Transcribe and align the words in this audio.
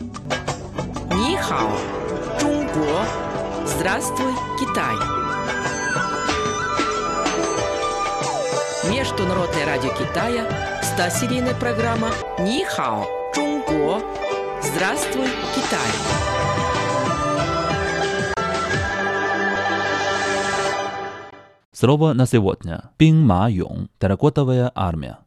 Нихао, 0.00 1.76
Чунго, 2.40 3.04
Здравствуй, 3.66 4.32
Китай. 4.58 4.94
Международное 8.90 9.66
радио 9.66 9.90
Китая, 9.90 10.46
100-серийная 10.82 11.54
программа 11.58 12.10
Нихао, 12.38 13.04
Чунго, 13.34 14.00
Здравствуй, 14.62 15.26
Китай. 15.54 15.90
Слово 21.72 22.14
на 22.14 22.26
сегодня. 22.26 22.90
Бин 22.98 23.26
Ма 23.26 23.48
Юн. 23.50 23.90
Терракотовая 23.98 24.72
армия. 24.74 25.18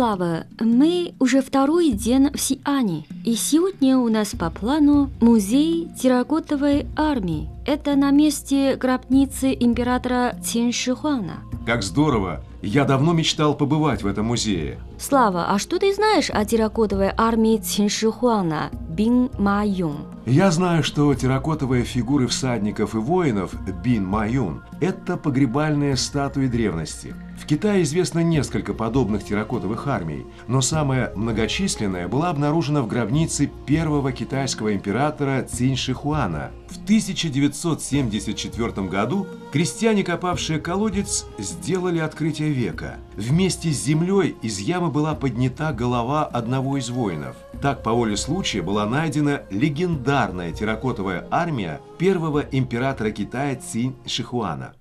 Слава, 0.00 0.44
мы 0.58 1.12
уже 1.18 1.42
второй 1.42 1.90
день 1.90 2.30
в 2.32 2.40
Сиане, 2.40 3.04
и 3.22 3.34
сегодня 3.34 3.98
у 3.98 4.08
нас 4.08 4.30
по 4.30 4.48
плану 4.48 5.10
музей 5.20 5.90
терракотовой 6.00 6.86
армии. 6.96 7.50
Это 7.66 7.96
на 7.96 8.10
месте 8.10 8.76
гробницы 8.76 9.52
императора 9.52 10.36
Цин 10.42 10.72
Шихуана. 10.72 11.40
Как 11.66 11.82
здорово! 11.82 12.42
Я 12.62 12.86
давно 12.86 13.12
мечтал 13.12 13.54
побывать 13.54 14.02
в 14.02 14.06
этом 14.06 14.24
музее. 14.24 14.78
Слава, 14.98 15.50
а 15.50 15.58
что 15.58 15.78
ты 15.78 15.92
знаешь 15.94 16.30
о 16.30 16.46
терракотовой 16.46 17.12
армии 17.14 17.58
Цин 17.58 17.90
Шихуана, 17.90 18.70
Бин 19.00 19.30
Ма 19.38 19.64
Юн? 19.64 20.04
Я 20.26 20.50
знаю, 20.50 20.82
что 20.82 21.14
терракотовые 21.14 21.84
фигуры 21.84 22.26
всадников 22.26 22.94
и 22.94 22.98
воинов 22.98 23.54
Бин 23.82 24.04
Маюн– 24.04 24.62
это 24.82 25.16
погребальные 25.16 25.96
статуи 25.96 26.48
древности. 26.48 27.14
В 27.40 27.46
Китае 27.46 27.84
известно 27.84 28.18
несколько 28.18 28.74
подобных 28.74 29.24
терракотовых 29.24 29.86
армий, 29.86 30.26
но 30.46 30.60
самая 30.60 31.14
многочисленная 31.16 32.08
была 32.08 32.28
обнаружена 32.28 32.82
в 32.82 32.88
гробнице 32.88 33.50
первого 33.64 34.12
китайского 34.12 34.74
императора 34.74 35.46
Цинь 35.50 35.76
Шихуана. 35.76 36.50
В 36.68 36.84
1974 36.84 38.86
году 38.86 39.26
крестьяне, 39.50 40.04
копавшие 40.04 40.60
колодец, 40.60 41.24
сделали 41.38 42.00
открытие 42.00 42.50
века. 42.50 42.98
Вместе 43.16 43.70
с 43.70 43.82
землей 43.82 44.36
из 44.42 44.58
ямы 44.58 44.90
была 44.90 45.14
поднята 45.14 45.72
голова 45.72 46.26
одного 46.26 46.76
из 46.76 46.90
воинов. 46.90 47.34
Так, 47.60 47.82
по 47.82 47.92
воле 47.92 48.16
случая, 48.16 48.62
была 48.62 48.86
найдена 48.86 49.42
легендарная 49.50 50.50
терракотовая 50.50 51.26
армия 51.30 51.82
первого 51.98 52.40
императора 52.50 53.10
Китая 53.10 53.54
Цинь 53.56 53.94
Шихуана. 54.06 54.72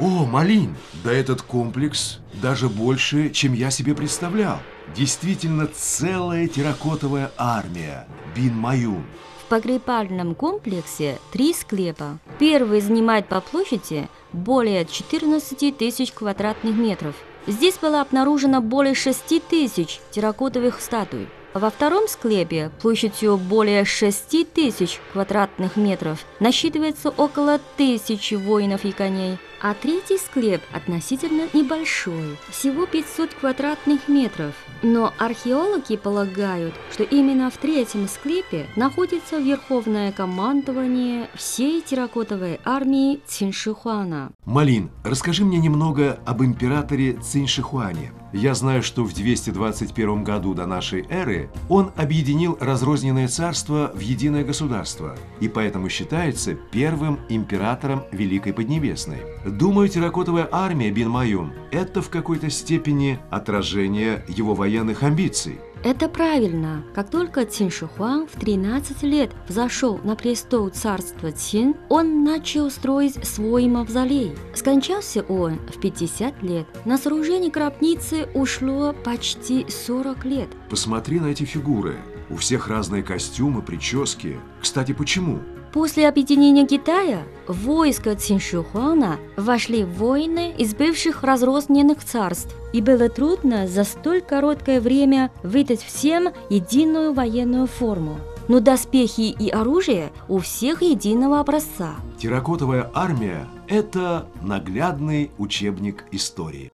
О, 0.00 0.26
Малин! 0.26 0.74
Да 1.04 1.12
этот 1.12 1.42
комплекс 1.42 2.18
даже 2.42 2.68
больше, 2.68 3.30
чем 3.30 3.52
я 3.52 3.70
себе 3.70 3.94
представлял. 3.94 4.58
Действительно 4.96 5.68
целая 5.68 6.48
терракотовая 6.48 7.30
армия. 7.36 8.08
Бин 8.34 8.56
Маюн. 8.56 9.04
В 9.44 9.48
погребальном 9.48 10.34
комплексе 10.34 11.18
три 11.32 11.54
склепа. 11.54 12.18
Первый 12.40 12.80
занимает 12.80 13.28
по 13.28 13.40
площади 13.40 14.08
более 14.32 14.84
14 14.84 15.78
тысяч 15.78 16.10
квадратных 16.10 16.74
метров. 16.74 17.14
Здесь 17.46 17.76
было 17.80 18.00
обнаружено 18.00 18.60
более 18.60 18.94
6 18.94 19.46
тысяч 19.48 20.00
терракотовых 20.10 20.80
статуй. 20.80 21.28
Во 21.54 21.70
втором 21.70 22.08
склепе 22.08 22.72
площадью 22.82 23.36
более 23.36 23.84
6 23.84 24.52
тысяч 24.52 25.00
квадратных 25.12 25.76
метров 25.76 26.24
насчитывается 26.40 27.10
около 27.10 27.60
тысячи 27.76 28.34
воинов 28.34 28.84
и 28.84 28.90
коней, 28.90 29.38
а 29.62 29.72
третий 29.72 30.18
склеп 30.18 30.60
относительно 30.72 31.44
небольшой, 31.52 32.36
всего 32.50 32.86
500 32.86 33.34
квадратных 33.34 34.08
метров. 34.08 34.52
Но 34.82 35.14
археологи 35.16 35.96
полагают, 35.96 36.74
что 36.90 37.04
именно 37.04 37.52
в 37.52 37.56
третьем 37.56 38.08
склепе 38.08 38.66
находится 38.74 39.38
верховное 39.38 40.10
командование 40.10 41.28
всей 41.34 41.82
терракотовой 41.82 42.58
армии 42.64 43.20
Циншихуана. 43.26 44.32
Малин, 44.44 44.90
расскажи 45.04 45.44
мне 45.44 45.58
немного 45.58 46.18
об 46.26 46.42
императоре 46.42 47.12
Цинь-Шихуане. 47.12 48.12
Я 48.34 48.54
знаю, 48.54 48.82
что 48.82 49.04
в 49.04 49.14
221 49.14 50.24
году 50.24 50.54
до 50.54 50.66
нашей 50.66 51.06
эры 51.08 51.50
он 51.68 51.92
объединил 51.94 52.58
разрозненное 52.60 53.28
царство 53.28 53.92
в 53.94 54.00
единое 54.00 54.42
государство 54.42 55.16
и 55.38 55.46
поэтому 55.46 55.88
считается 55.88 56.54
первым 56.54 57.20
императором 57.28 58.02
Великой 58.10 58.52
Поднебесной. 58.52 59.18
Думаю, 59.46 59.88
терракотовая 59.88 60.48
армия 60.50 60.90
Бин 60.90 61.10
Маюн– 61.10 61.52
это 61.70 62.02
в 62.02 62.10
какой-то 62.10 62.50
степени 62.50 63.20
отражение 63.30 64.24
его 64.26 64.54
военных 64.54 65.04
амбиций. 65.04 65.60
Это 65.84 66.08
правильно. 66.08 66.82
Как 66.94 67.10
только 67.10 67.44
Цин 67.44 67.70
Шихуан 67.70 68.26
в 68.26 68.40
13 68.40 69.02
лет 69.02 69.32
взошел 69.46 70.00
на 70.02 70.16
престол 70.16 70.70
царства 70.70 71.30
Цин, 71.30 71.74
он 71.90 72.24
начал 72.24 72.70
строить 72.70 73.22
свой 73.22 73.68
мавзолей. 73.68 74.32
Скончался 74.54 75.20
он 75.28 75.58
в 75.68 75.78
50 75.78 76.42
лет. 76.42 76.66
На 76.86 76.96
сооружение 76.96 77.50
гробницы 77.50 78.26
ушло 78.32 78.94
почти 79.04 79.66
40 79.68 80.24
лет. 80.24 80.48
Посмотри 80.70 81.20
на 81.20 81.26
эти 81.26 81.42
фигуры. 81.42 81.96
У 82.30 82.36
всех 82.36 82.68
разные 82.68 83.02
костюмы, 83.02 83.60
прически. 83.60 84.38
Кстати, 84.62 84.92
почему? 84.92 85.40
После 85.74 86.08
объединения 86.08 86.68
Китая 86.68 87.24
в 87.48 87.64
войско 87.64 88.14
Циншухуана 88.14 89.16
вошли 89.36 89.82
воины 89.82 90.52
из 90.56 90.72
бывших 90.72 91.24
разрозненных 91.24 92.04
царств, 92.04 92.54
и 92.72 92.80
было 92.80 93.08
трудно 93.08 93.66
за 93.66 93.82
столь 93.82 94.20
короткое 94.20 94.80
время 94.80 95.32
выдать 95.42 95.82
всем 95.82 96.28
единую 96.48 97.12
военную 97.12 97.66
форму. 97.66 98.18
Но 98.46 98.60
доспехи 98.60 99.34
и 99.36 99.50
оружие 99.50 100.12
у 100.28 100.38
всех 100.38 100.80
единого 100.80 101.40
образца. 101.40 101.96
Терракотовая 102.18 102.88
армия– 102.94 103.48
это 103.66 104.28
наглядный 104.42 105.32
учебник 105.38 106.04
истории. 106.12 106.70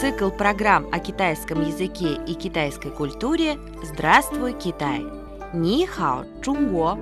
Цикл 0.00 0.30
программ 0.30 0.86
о 0.92 1.00
китайском 1.00 1.60
языке 1.66 2.20
и 2.24 2.34
китайской 2.34 2.92
культуре 2.92 3.58
«Здравствуй, 3.82 4.52
Китай!» 4.52 5.04
Ни 5.52 5.86
хао, 5.86 6.24
Чунго! 6.40 6.96